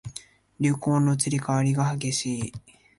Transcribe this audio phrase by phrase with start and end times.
[0.59, 2.53] 流行の移り変わりが激しい